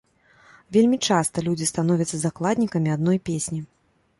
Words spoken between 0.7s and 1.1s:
Вельмі